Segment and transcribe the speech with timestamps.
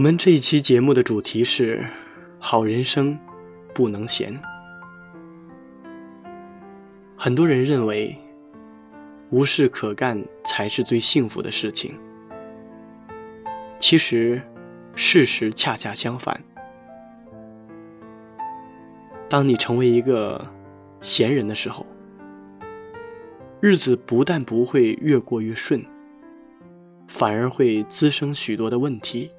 [0.00, 1.86] 我们这一期节目的主题是
[2.40, 3.18] “好人生
[3.74, 4.34] 不能闲”。
[7.18, 8.16] 很多人认为
[9.28, 11.94] 无事可干才是最幸福的事情，
[13.78, 14.40] 其实
[14.94, 16.42] 事实恰恰相反。
[19.28, 20.48] 当你成为一个
[21.02, 21.84] 闲人的时候，
[23.60, 25.84] 日子不但不会越过越顺，
[27.06, 29.30] 反而会滋生许多的问题。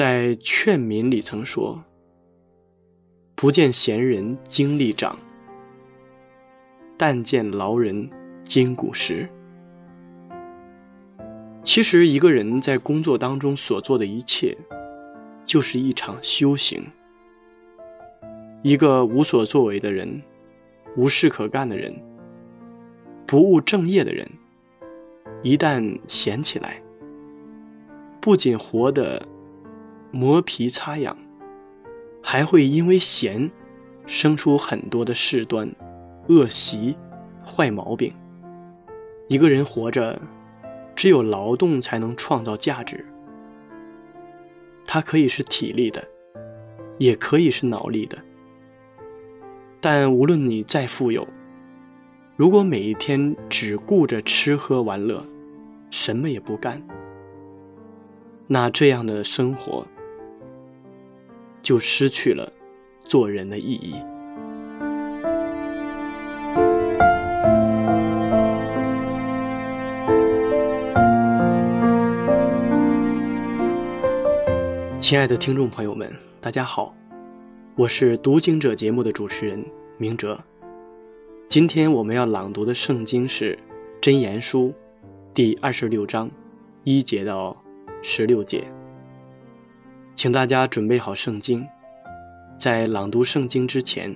[0.00, 1.84] 在劝民里曾说
[3.36, 5.14] ：“不见闲人精力长，
[6.96, 8.08] 但见劳人
[8.42, 9.28] 筋骨实。”
[11.62, 14.56] 其实，一个人在工作当中所做的一切，
[15.44, 16.82] 就是一场修行。
[18.62, 20.22] 一个无所作为的人，
[20.96, 21.94] 无事可干的人，
[23.26, 24.26] 不务正业的人，
[25.42, 26.82] 一旦闲起来，
[28.18, 29.22] 不仅活得……
[30.10, 31.16] 磨皮擦痒，
[32.22, 33.50] 还会因为闲，
[34.06, 35.70] 生出很多的事端、
[36.28, 36.96] 恶习、
[37.44, 38.12] 坏毛病。
[39.28, 40.20] 一个人活着，
[40.96, 43.06] 只有劳动才能创造价值。
[44.84, 46.02] 它可以是体力的，
[46.98, 48.18] 也可以是脑力的。
[49.80, 51.26] 但无论你再富有，
[52.36, 55.24] 如果每一天只顾着吃喝玩乐，
[55.90, 56.82] 什么也不干，
[58.48, 59.86] 那这样的生活。
[61.62, 62.52] 就失去了
[63.04, 63.94] 做人的意义。
[74.98, 76.08] 亲爱的听众朋友们，
[76.40, 76.94] 大家好，
[77.74, 79.64] 我是读经者节目的主持人
[79.98, 80.38] 明哲。
[81.48, 83.58] 今天我们要朗读的圣经是
[84.04, 84.68] 《箴言书》
[85.34, 86.30] 第二十六章
[86.84, 87.60] 一节到
[88.02, 88.62] 十六节。
[90.20, 91.66] 请大家准备好圣经，
[92.58, 94.14] 在朗读圣经之前，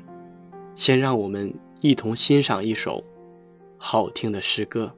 [0.74, 1.50] 先让我们
[1.80, 3.02] 一同欣赏一首
[3.78, 4.94] 好听的诗歌。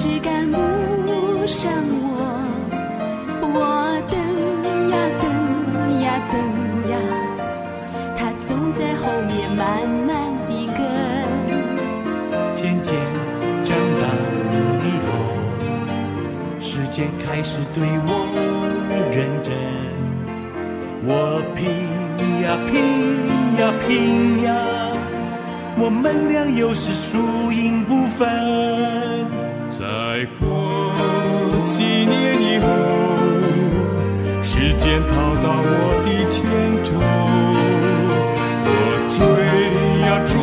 [0.00, 0.56] 是赶不
[1.44, 2.06] 上我，
[3.42, 3.50] 我
[4.06, 4.14] 等
[4.92, 5.26] 呀等
[6.00, 6.38] 呀等
[6.88, 6.94] 呀，
[8.16, 9.66] 他总在后面慢
[10.06, 10.14] 慢
[10.46, 10.78] 地跟。
[12.54, 12.94] 渐渐
[13.64, 14.06] 长大
[14.86, 15.10] 以后，
[16.60, 18.08] 时间开始对我
[19.10, 19.52] 认真，
[21.08, 21.66] 我拼
[22.44, 22.72] 呀拼
[23.58, 24.54] 呀拼呀。
[25.80, 28.28] 我们俩有时输赢不分，
[34.58, 36.42] 时间跑到我的前
[36.82, 36.88] 头，
[38.66, 38.70] 我
[39.14, 39.16] 追
[40.02, 40.34] 呀追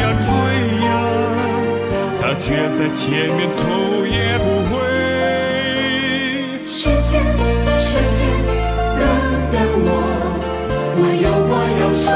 [0.00, 0.28] 呀追
[0.84, 0.88] 呀，
[2.20, 2.44] 他却
[2.74, 3.06] 在前
[3.36, 3.62] 面头
[4.04, 4.74] 也不回。
[6.66, 7.22] 时间，
[7.80, 7.88] 时
[8.18, 8.26] 间，
[8.98, 9.00] 等
[9.52, 9.88] 等我，
[10.98, 12.10] 我有话要说，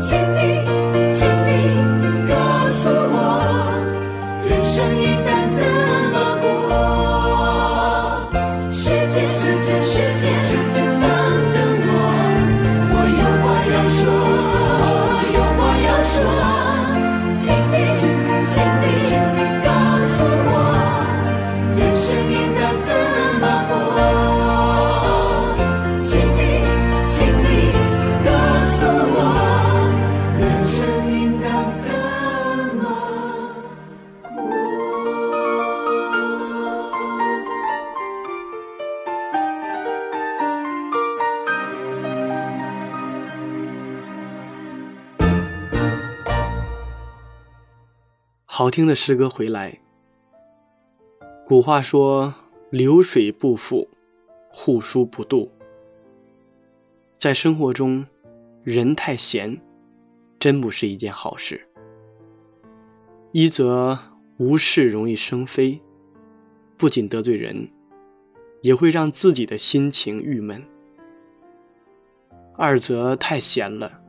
[0.00, 0.57] 请你
[48.68, 49.80] 好听的诗歌回来。
[51.46, 52.34] 古话说
[52.68, 53.88] ：“流水不腐，
[54.50, 55.48] 户枢不蠹。”
[57.16, 58.04] 在生活中，
[58.62, 59.58] 人太闲，
[60.38, 61.66] 真不是一件好事。
[63.32, 63.98] 一则
[64.36, 65.80] 无事容易生非，
[66.76, 67.70] 不仅得罪人，
[68.60, 70.60] 也会让自己的心情郁闷；
[72.54, 74.02] 二则太闲了，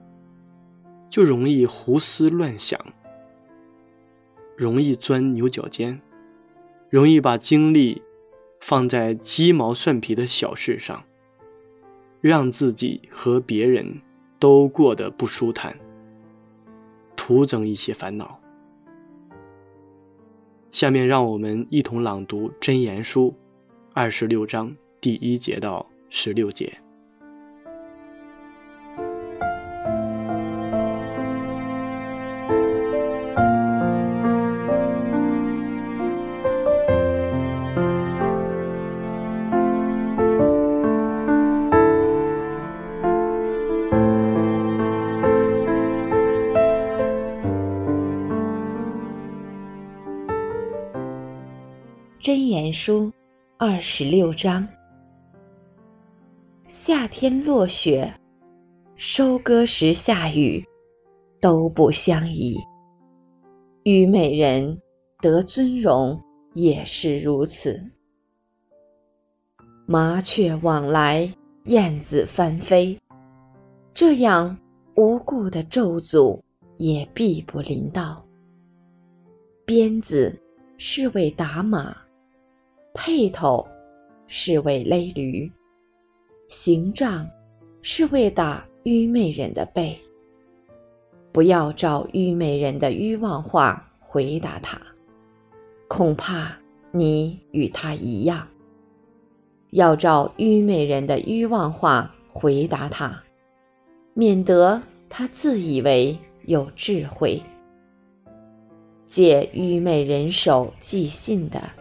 [1.09, 2.77] 就容易胡思乱想。
[4.59, 6.01] 容易钻牛角尖，
[6.89, 8.01] 容易把精力
[8.59, 11.01] 放在鸡毛蒜皮的小事上，
[12.19, 14.01] 让自己和别人
[14.37, 15.79] 都过得不舒坦，
[17.15, 18.37] 徒增一些烦恼。
[20.69, 23.27] 下面让我们一同朗读《真言书》
[23.93, 26.77] 二十六章第一节到十六节。
[52.71, 53.11] 书
[53.57, 54.67] 二十六章：
[56.67, 58.13] 夏天落雪，
[58.95, 60.65] 收割时下雨，
[61.41, 62.57] 都不相宜。
[63.83, 64.79] 虞美人
[65.21, 66.21] 得尊荣
[66.53, 67.81] 也是如此。
[69.85, 71.33] 麻雀往来，
[71.65, 72.99] 燕子翻飞，
[73.93, 74.55] 这样
[74.95, 76.39] 无故的咒诅
[76.77, 78.23] 也必不临到。
[79.65, 80.39] 鞭子
[80.77, 81.95] 是为打马。
[82.99, 83.65] 辔头
[84.27, 85.49] 是为勒驴，
[86.49, 87.25] 刑杖
[87.81, 89.97] 是为打愚昧人的背。
[91.31, 94.77] 不要照愚昧人的愚妄话回答他，
[95.87, 96.53] 恐怕
[96.91, 98.45] 你与他一样。
[99.71, 103.23] 要照愚昧人的愚妄话回答他，
[104.13, 107.41] 免得他自以为有智慧。
[109.07, 111.78] 借愚昧人手寄信的。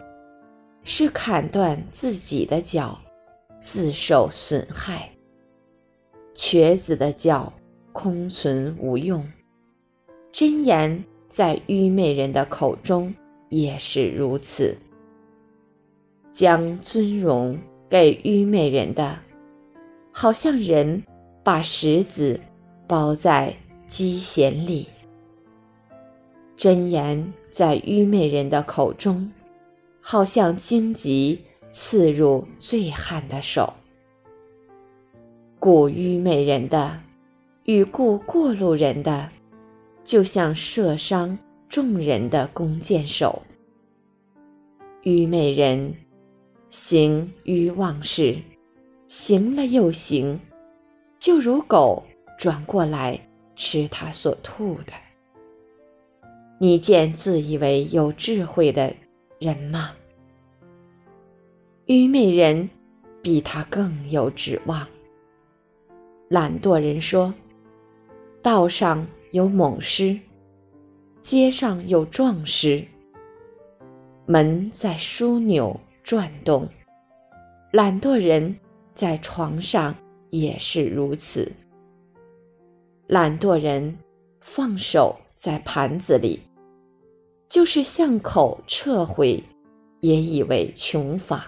[0.83, 2.97] 是砍断自己的脚，
[3.59, 5.09] 自受损害。
[6.33, 7.51] 瘸子的脚
[7.91, 9.27] 空存无用，
[10.31, 13.13] 真言在愚昧人的口中
[13.49, 14.75] 也是如此。
[16.31, 17.59] 将尊荣
[17.89, 19.19] 给愚昧人的，
[20.11, 21.03] 好像人
[21.43, 22.39] 把石子
[22.87, 23.53] 包在
[23.89, 24.87] 鸡弦里。
[26.55, 29.29] 真言在愚昧人的口中。
[30.11, 31.39] 好像荆棘
[31.69, 33.71] 刺入醉汉的手，
[35.59, 36.99] 故愚昧人的
[37.65, 39.29] 与故过路人的，
[40.03, 41.37] 就像射伤
[41.69, 43.39] 众人的弓箭手。
[45.03, 45.93] 愚昧人
[46.69, 48.35] 行于忘事，
[49.09, 50.39] 行了又行，
[51.19, 52.03] 就如狗
[52.39, 53.15] 转过来
[53.55, 54.93] 吃它所吐的。
[56.59, 58.91] 你见自以为有智慧的
[59.37, 59.91] 人吗？
[61.91, 62.69] 愚昧人
[63.19, 64.87] 比他更有指望。
[66.27, 67.33] 懒惰人说
[68.43, 70.15] ：“道上有猛狮，
[71.23, 72.85] 街上有壮狮。
[74.27, 76.69] 门在枢纽转动，
[77.71, 78.55] 懒惰人
[78.93, 79.95] 在床上
[80.29, 81.51] 也是如此。
[83.07, 83.97] 懒惰人
[84.41, 86.39] 放手在盘子里，
[87.49, 89.43] 就是向口撤回，
[90.01, 91.47] 也以为穷法。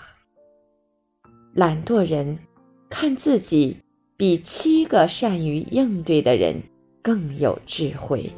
[1.53, 2.39] 懒惰人
[2.89, 3.77] 看自己
[4.15, 6.63] 比七个善于应对的人
[7.01, 8.31] 更有智慧。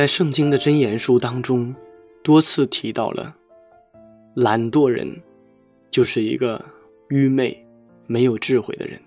[0.00, 1.74] 在圣经的箴言书当中，
[2.22, 3.36] 多次提到了
[4.32, 5.22] 懒惰人
[5.90, 6.64] 就是一个
[7.10, 7.66] 愚昧、
[8.06, 8.98] 没有智慧的人。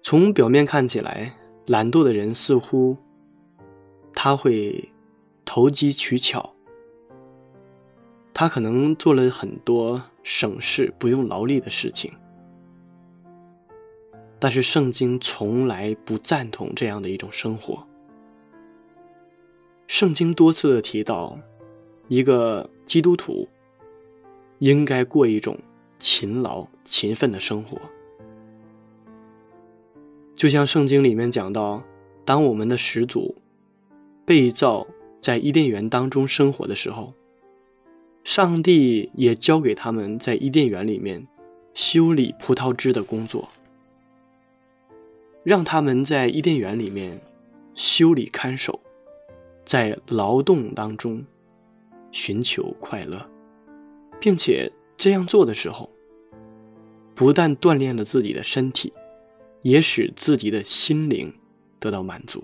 [0.00, 1.34] 从表面看起来，
[1.66, 2.96] 懒惰的人似乎
[4.14, 4.88] 他会
[5.44, 6.54] 投机取巧，
[8.32, 12.12] 他可能做了很多省事、不用劳力的事情，
[14.38, 17.84] 但是圣经从来不赞同这样的一种生活。
[19.90, 21.36] 圣经多次提到，
[22.06, 23.48] 一个基督徒
[24.60, 25.58] 应该过一种
[25.98, 27.76] 勤劳、勤奋的生活。
[30.36, 31.82] 就像圣经里面讲到，
[32.24, 33.34] 当我们的始祖
[34.24, 34.86] 被造
[35.18, 37.12] 在伊甸园当中生活的时候，
[38.22, 41.26] 上帝也交给他们在伊甸园里面
[41.74, 43.48] 修理葡萄枝的工作，
[45.42, 47.20] 让他们在伊甸园里面
[47.74, 48.78] 修理看守。
[49.70, 51.24] 在劳动当中
[52.10, 53.24] 寻求快乐，
[54.20, 55.88] 并且这样做的时候，
[57.14, 58.92] 不但锻炼了自己的身体，
[59.62, 61.32] 也使自己的心灵
[61.78, 62.42] 得到满足。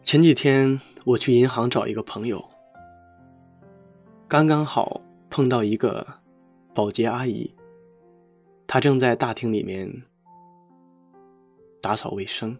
[0.00, 2.48] 前几天我去银行找一个朋友，
[4.28, 6.06] 刚刚好碰到一个
[6.72, 7.52] 保洁阿姨，
[8.68, 10.04] 她正在大厅里面
[11.82, 12.56] 打扫卫生。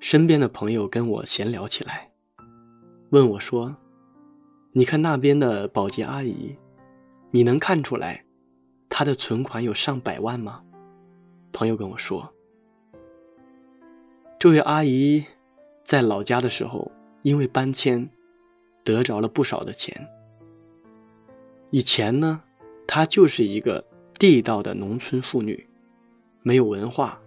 [0.00, 2.12] 身边的朋友跟我闲聊起来，
[3.10, 3.76] 问我说
[4.72, 6.56] ：“你看那边的保洁阿姨，
[7.32, 8.24] 你能看出来
[8.88, 10.62] 她的存款有上百万吗？”
[11.52, 12.32] 朋友跟我说
[14.38, 15.24] ：“这位阿姨
[15.84, 18.08] 在老家的时候，因为搬迁，
[18.84, 20.08] 得着了不少的钱。
[21.70, 22.42] 以前呢，
[22.86, 25.68] 她就是一个地道的农村妇女，
[26.42, 27.20] 没有文化，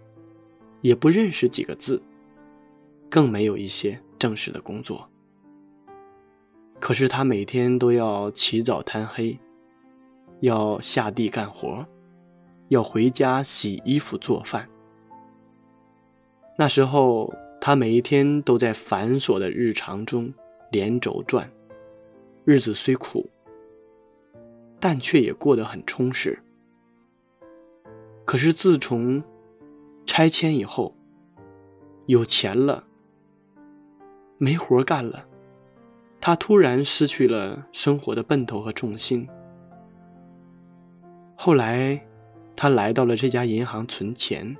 [0.79, 2.01] 也不认识几个字。”
[3.11, 5.09] 更没有一些正式的工作，
[6.79, 9.37] 可是他每天都要起早贪黑，
[10.39, 11.85] 要下地干活，
[12.69, 14.69] 要回家洗衣服做饭。
[16.57, 20.33] 那时候他每一天都在繁琐的日常中
[20.71, 21.51] 连轴转，
[22.45, 23.29] 日子虽苦，
[24.79, 26.41] 但却也过得很充实。
[28.23, 29.21] 可是自从
[30.05, 30.95] 拆迁以后，
[32.05, 32.87] 有钱了。
[34.43, 35.23] 没活干了，
[36.19, 39.29] 他突然失去了生活的奔头和重心。
[41.35, 42.03] 后来，
[42.55, 44.57] 他来到了这家银行存钱，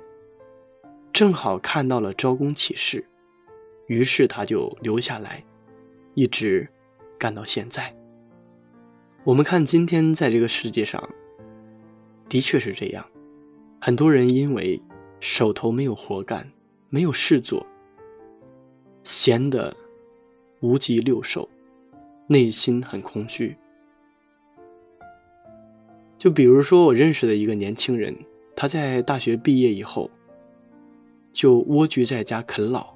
[1.12, 3.04] 正好看到了招工启事，
[3.88, 5.42] 于是他就留下来，
[6.14, 6.68] 一直
[7.18, 7.92] 干到现在。
[9.24, 11.10] 我们看今天在这个世界上，
[12.28, 13.04] 的确是这样，
[13.80, 14.80] 很多人因为
[15.18, 16.48] 手头没有活干，
[16.88, 17.66] 没有事做。
[19.04, 19.76] 闲得
[20.60, 21.48] 无极六兽，
[22.28, 23.56] 内心很空虚。
[26.16, 28.16] 就比如说，我认识的一个年轻人，
[28.54, 30.08] 他在大学毕业以后，
[31.32, 32.94] 就蜗居在家啃老，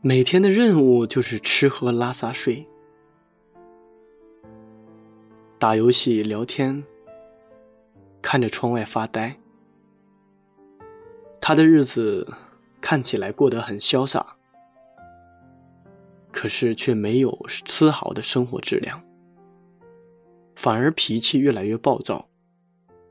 [0.00, 2.66] 每天的任务就是吃喝拉撒睡，
[5.56, 6.82] 打游戏、聊天，
[8.20, 9.38] 看着窗外发呆，
[11.40, 12.26] 他的日子。
[12.84, 14.36] 看起来过得很潇洒，
[16.30, 19.02] 可是却没有丝毫的生活质量，
[20.54, 22.28] 反而脾气越来越暴躁，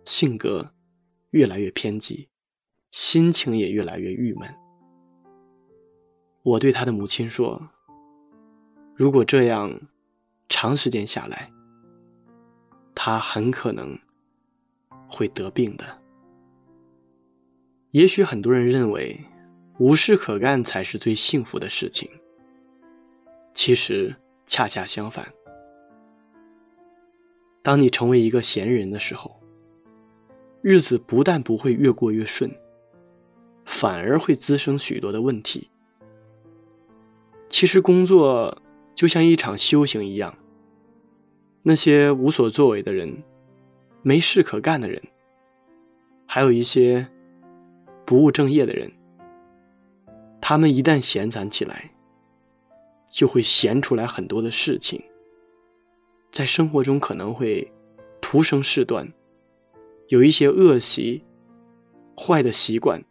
[0.06, 0.74] 性格
[1.32, 2.30] 越来越偏激，
[2.92, 4.48] 心情也越来越郁闷。
[6.44, 7.60] 我对他的母亲说
[8.96, 9.82] ：“如果这样
[10.50, 11.52] 长时间下来，
[12.94, 13.98] 他很可能
[15.08, 16.00] 会得病的。”
[17.90, 19.20] 也许很多人认为。
[19.84, 22.10] 无事可干才是最幸福的事情。
[23.54, 24.16] 其实
[24.48, 25.28] 恰恰相反。
[27.62, 29.42] 当你成为一个闲人的时候，
[30.62, 32.50] 日子不但不会越过越顺，
[33.66, 35.70] 反而会滋生许多的问题。
[37.50, 38.62] 其实工作
[38.96, 40.34] 就像一场修行一样，
[41.62, 43.22] 那些无所作为的人，
[44.02, 45.04] 没事可干的人，
[46.26, 47.06] 还有一些
[48.06, 48.90] 不务正业的人，
[50.46, 51.90] 他们一旦闲散起来，
[53.10, 55.02] 就会闲出来很多的事情。
[56.34, 57.72] 在生活中可能会
[58.20, 59.10] 徒生事端，
[60.10, 61.24] 有一些恶习、
[62.18, 63.02] 坏的习惯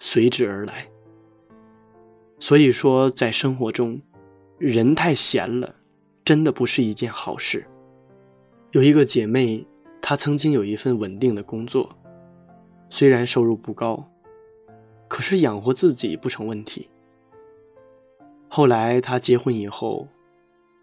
[0.00, 0.86] 随之而来。
[2.38, 3.98] 所以说，在生活中，
[4.58, 5.76] 人太闲了，
[6.22, 7.66] 真的不是一件好事。
[8.72, 9.66] 有一个姐妹，
[10.02, 11.96] 她曾经有一份稳定的工作，
[12.90, 14.11] 虽然收入不高，
[15.12, 16.88] 可是养活自己不成问题。
[18.48, 20.08] 后来她结婚以后，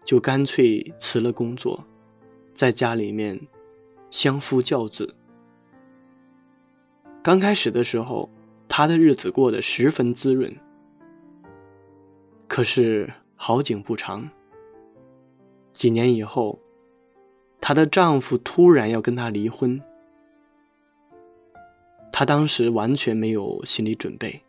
[0.04, 1.84] 就干脆辞了工作。
[2.54, 3.40] 在家里面
[4.08, 5.16] 相夫教子。
[7.24, 8.30] 刚开始的时候，
[8.68, 10.56] 她的日子过得十分滋润。
[12.46, 14.30] 可是好景不长，
[15.72, 16.60] 几年以后，
[17.60, 19.82] 她的丈夫突然要跟她离婚。
[22.12, 24.42] 她当时完全没有心理准备，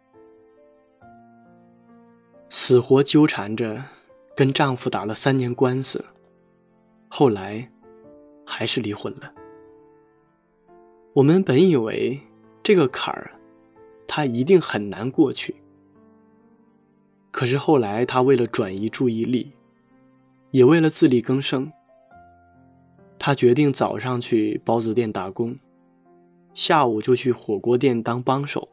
[2.50, 3.84] 死活纠缠着，
[4.36, 6.04] 跟丈夫打了三年官司，
[7.10, 7.70] 后来。
[8.44, 9.34] 还是离婚了。
[11.14, 12.20] 我们本以为
[12.62, 13.32] 这个坎儿，
[14.06, 15.56] 他一定很难过去。
[17.32, 19.54] 可是后来，他为了转移注意力，
[20.50, 21.72] 也为了自力更生，
[23.18, 25.58] 他决定早上去包子店打工，
[26.54, 28.70] 下午就去火锅店当帮手。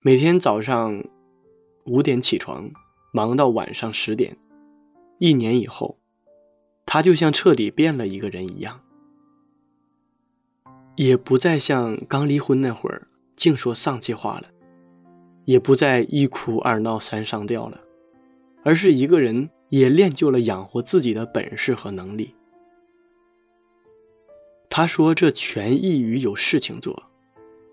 [0.00, 1.04] 每天早上
[1.86, 2.70] 五点起床，
[3.12, 4.36] 忙到晚上十点。
[5.18, 5.98] 一年以后。
[6.84, 8.80] 他就像彻底变了一个人一样，
[10.96, 14.48] 也不再像刚离婚那会儿净说丧气话了，
[15.44, 17.80] 也不再一哭二闹三上吊了，
[18.64, 22.34] 而是一个人也练就了养活自己的本事和能力。
[24.74, 27.10] 他说：“这全异于有事情做，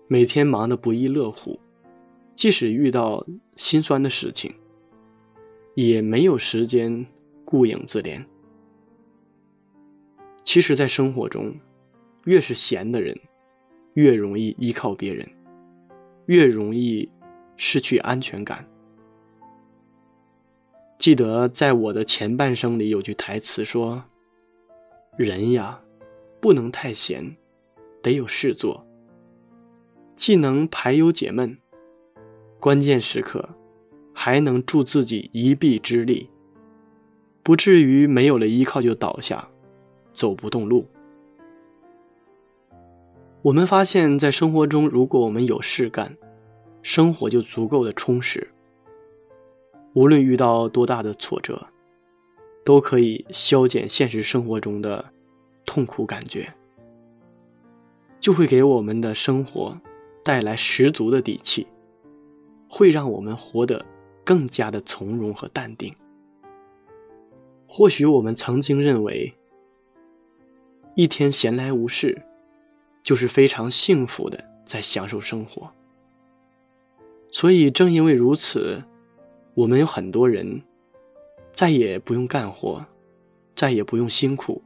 [0.06, 1.58] 每天忙得不亦乐乎，
[2.36, 4.54] 即使遇到心酸的事情，
[5.74, 7.06] 也没有时间
[7.42, 8.22] 顾影自怜。”
[10.44, 11.54] 其实，在生活中，
[12.26, 13.18] 越是闲的人，
[13.94, 15.26] 越容易依靠别人，
[16.26, 17.08] 越容易
[17.56, 18.68] 失去安全感。
[20.98, 24.04] 记得在我的前半生里有句台词说
[25.16, 25.80] ：“人呀，
[26.40, 27.36] 不能太闲，
[28.02, 28.86] 得有事做，
[30.14, 31.58] 既能排忧解闷，
[32.58, 33.48] 关键时刻
[34.12, 36.28] 还能助自己一臂之力，
[37.42, 39.48] 不至于没有了依靠就倒下。”
[40.12, 40.86] 走不动路。
[43.42, 46.16] 我们发现，在生活中，如果我们有事干，
[46.82, 48.50] 生活就足够的充实。
[49.94, 51.68] 无论遇到多大的挫折，
[52.64, 55.12] 都可以消减现实生活中的
[55.72, 56.52] 痛苦感觉，
[58.18, 59.80] 就会给我们的生活
[60.24, 61.64] 带来十足的底气，
[62.68, 63.86] 会让我们活得
[64.24, 65.94] 更加的从容和淡定。
[67.68, 69.32] 或许我们曾经认为。
[70.96, 72.20] 一天闲来无事，
[73.00, 75.72] 就是非常幸福的在享受生活。
[77.30, 78.82] 所以正因为如此，
[79.54, 80.62] 我们有很多人
[81.52, 82.84] 再也不用干活，
[83.54, 84.62] 再也不用辛苦，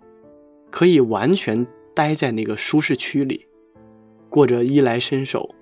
[0.74, 3.46] 可以完全待在那个舒适区里，
[4.28, 5.54] 过着衣来伸手、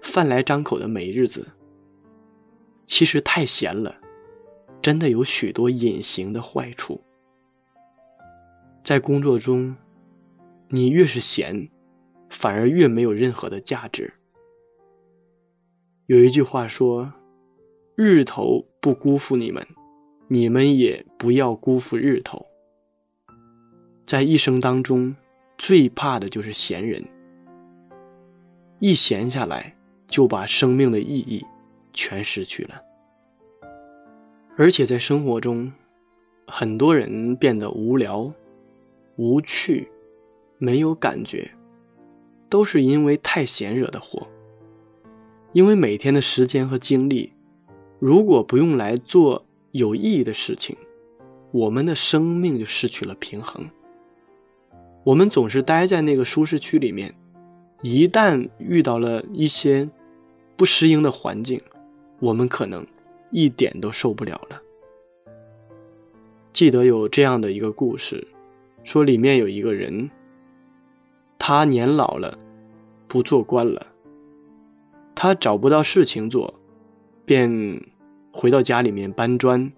[0.00, 1.46] 饭来张口的美日子。
[2.86, 3.94] 其实太闲了，
[4.80, 6.98] 真的有许多隐形的坏处，
[8.82, 9.76] 在工作中。
[10.70, 11.68] 你越是闲，
[12.30, 14.14] 反而越没有任何的价值。
[16.06, 17.12] 有一句话说
[17.94, 19.66] ：“日头不辜负你们，
[20.26, 22.46] 你们也不要辜负日头。”
[24.06, 25.16] 在一生当中，
[25.56, 27.02] 最怕的就是闲人。
[28.78, 29.74] 一闲下来，
[30.06, 31.44] 就把生命的意义
[31.92, 32.82] 全失去了。
[34.56, 35.72] 而且在生活中，
[36.46, 38.32] 很多人变得无聊、
[39.16, 39.90] 无趣。
[40.58, 41.50] 没有感觉，
[42.48, 44.26] 都是因为太闲惹的祸。
[45.52, 47.32] 因为每天的时间和精力，
[47.98, 50.76] 如果不用来做有意义的事情，
[51.50, 53.68] 我们的生命就失去了平衡。
[55.04, 57.14] 我们总是待在那个舒适区里面，
[57.82, 59.88] 一旦遇到了一些
[60.56, 61.60] 不适应的环境，
[62.20, 62.86] 我们可能
[63.30, 64.62] 一点都受不了了。
[66.54, 68.26] 记得有这样的一个故事，
[68.82, 70.08] 说里面有一个人，
[71.38, 72.38] 他年老了，
[73.06, 73.88] 不做官了，
[75.14, 76.54] 他找不到事情做，
[77.26, 77.82] 便
[78.32, 79.70] 回到家里面搬砖。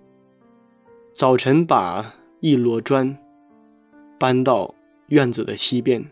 [1.15, 3.17] 早晨把一摞砖
[4.21, 4.75] 搬到
[5.09, 6.05] 院子的西边，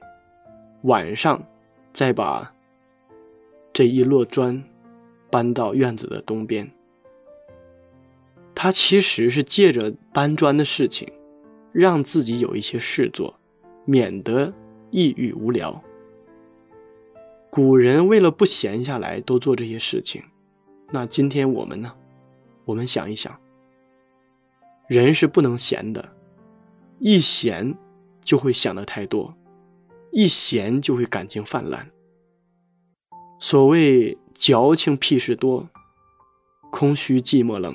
[0.83, 1.43] 晚上
[1.93, 2.55] 再把
[3.73, 4.63] 这一摞砖
[5.31, 6.71] 搬到院子的东边。
[8.55, 11.13] 他其实是借着搬砖的事情，
[11.73, 13.39] 让自己有一些事做，
[13.85, 14.55] 免得
[14.91, 15.83] 抑郁无聊。
[17.51, 20.23] 古人为了不闲下来，都做这些事情。
[20.93, 21.93] 那今天我们呢？
[22.65, 23.39] 我们想一想，
[24.87, 26.09] 人是不能闲的，
[26.99, 27.77] 一闲
[28.25, 29.35] 就会想的太多，
[30.11, 31.91] 一闲就会感情泛滥。
[33.39, 35.69] 所谓矫情屁事多，
[36.71, 37.75] 空虚寂寞冷。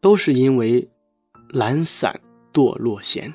[0.00, 0.86] 都是因为
[1.48, 2.20] 懒散
[2.52, 3.32] 堕落闲。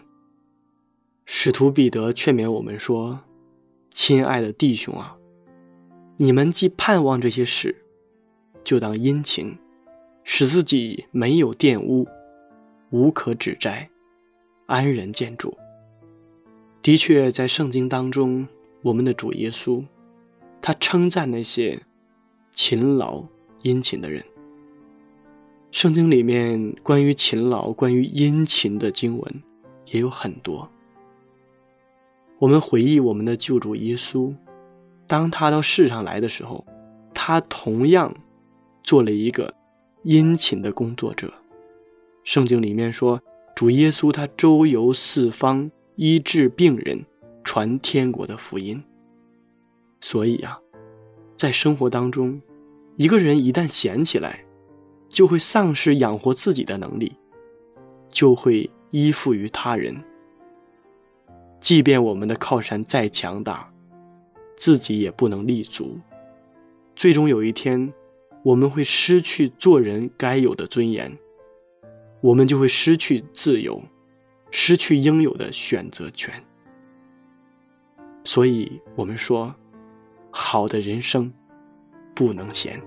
[1.26, 3.22] 使徒彼得劝勉我们说
[3.90, 5.18] ：“亲爱的弟兄啊，
[6.18, 7.76] 你们既盼望这些事，
[8.64, 9.58] 就当殷勤，
[10.24, 12.08] 使自己没有玷污，
[12.92, 13.90] 无可指摘，
[14.68, 15.58] 安然见主。”
[16.90, 18.48] 的确，在圣经当中，
[18.82, 19.86] 我们的主耶稣，
[20.60, 21.80] 他称赞那些
[22.52, 23.24] 勤劳
[23.62, 24.26] 殷勤的人。
[25.70, 29.44] 圣经里面关于勤劳、关于殷勤的经文
[29.92, 30.68] 也有很多。
[32.40, 34.36] 我们回忆我们的救主耶稣，
[35.06, 36.66] 当他到世上来的时候，
[37.14, 38.12] 他同样
[38.82, 39.54] 做了一个
[40.02, 41.32] 殷勤的工作者。
[42.24, 43.22] 圣经里面说，
[43.56, 45.70] 主耶稣他周游四方，
[46.02, 47.06] 医治病人，
[47.44, 48.82] 传天国的福音。
[50.00, 50.58] 所以啊，
[51.36, 52.42] 在生活当中，
[52.96, 54.46] 一个人一旦闲起来，
[55.10, 57.12] 就会丧失养活自己的能力，
[58.08, 59.94] 就会依附于他人。
[61.60, 63.70] 即便我们的靠山再强大，
[64.56, 66.00] 自己也不能立足。
[66.96, 67.94] 最终有一天，
[68.44, 71.18] 我们会失去做人该有的尊严，
[72.22, 73.84] 我们就会失去自由，
[74.52, 76.34] 失去应有的选择权。
[78.24, 79.56] 所以，我们说，
[80.32, 81.32] 好的人生
[82.14, 82.82] 不能闲。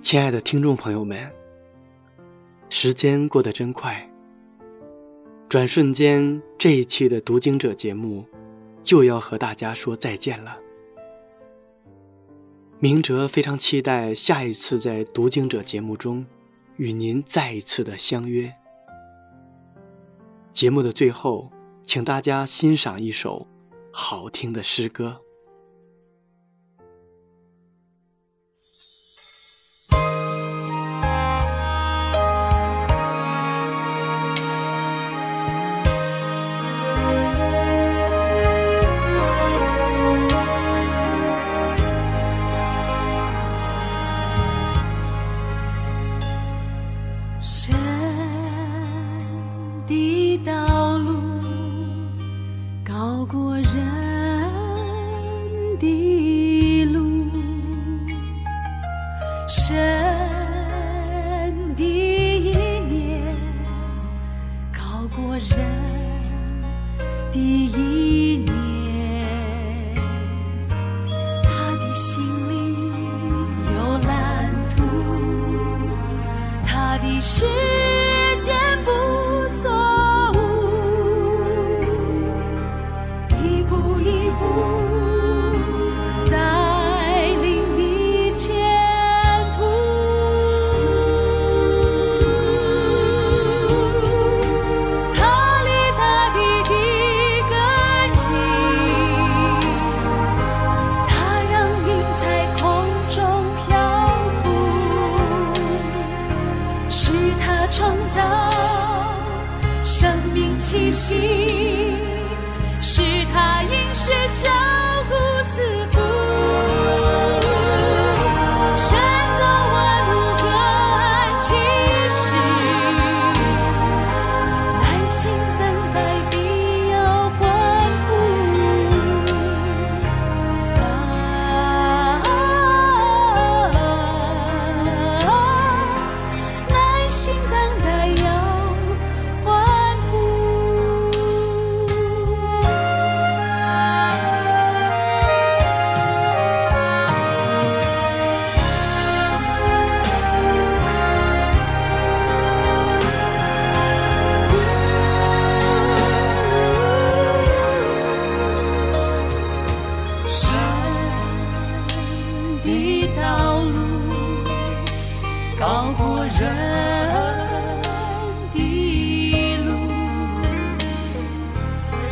[0.00, 1.32] 亲爱的听众朋友们，
[2.68, 4.08] 时间过得真快，
[5.54, 8.24] 转瞬间这一期的读经者节目
[8.82, 10.58] 就要和大家说再见了。
[12.80, 16.26] 明哲非常期待下一次在读经者节目中
[16.74, 18.52] 与您再一次的相约。
[20.52, 21.52] 节目的最后，
[21.84, 23.46] 请大家欣赏一首
[23.92, 25.23] 好听的诗歌。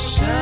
[0.02, 0.41] shine.